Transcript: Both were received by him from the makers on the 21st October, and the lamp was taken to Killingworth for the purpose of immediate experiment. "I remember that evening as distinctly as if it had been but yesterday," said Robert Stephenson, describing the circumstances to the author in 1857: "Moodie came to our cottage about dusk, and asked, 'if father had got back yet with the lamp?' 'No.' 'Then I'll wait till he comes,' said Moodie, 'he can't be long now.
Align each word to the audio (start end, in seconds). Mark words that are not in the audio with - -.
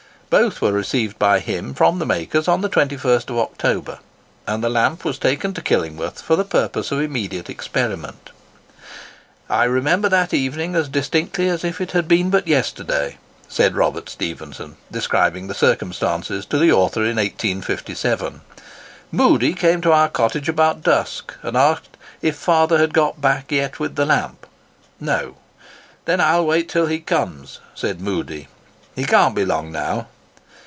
Both 0.31 0.61
were 0.61 0.71
received 0.71 1.19
by 1.19 1.41
him 1.41 1.73
from 1.73 1.99
the 1.99 2.05
makers 2.05 2.47
on 2.47 2.61
the 2.61 2.69
21st 2.69 3.29
October, 3.37 3.99
and 4.47 4.63
the 4.63 4.69
lamp 4.69 5.03
was 5.03 5.19
taken 5.19 5.53
to 5.53 5.61
Killingworth 5.61 6.21
for 6.21 6.37
the 6.37 6.45
purpose 6.45 6.89
of 6.89 7.01
immediate 7.01 7.49
experiment. 7.49 8.29
"I 9.49 9.65
remember 9.65 10.07
that 10.07 10.33
evening 10.33 10.73
as 10.73 10.87
distinctly 10.87 11.49
as 11.49 11.65
if 11.65 11.81
it 11.81 11.91
had 11.91 12.07
been 12.07 12.29
but 12.29 12.47
yesterday," 12.47 13.17
said 13.49 13.75
Robert 13.75 14.07
Stephenson, 14.07 14.77
describing 14.89 15.47
the 15.47 15.53
circumstances 15.53 16.45
to 16.45 16.57
the 16.57 16.71
author 16.71 17.01
in 17.01 17.17
1857: 17.17 18.39
"Moodie 19.11 19.53
came 19.53 19.81
to 19.81 19.91
our 19.91 20.07
cottage 20.07 20.47
about 20.47 20.81
dusk, 20.81 21.33
and 21.43 21.57
asked, 21.57 21.97
'if 22.21 22.37
father 22.37 22.77
had 22.77 22.93
got 22.93 23.19
back 23.19 23.51
yet 23.51 23.81
with 23.81 23.97
the 23.97 24.05
lamp?' 24.05 24.47
'No.' 24.97 25.35
'Then 26.05 26.21
I'll 26.21 26.45
wait 26.45 26.69
till 26.69 26.85
he 26.85 26.99
comes,' 27.01 27.59
said 27.75 27.99
Moodie, 27.99 28.47
'he 28.95 29.03
can't 29.03 29.35
be 29.35 29.43
long 29.43 29.73
now. 29.73 30.07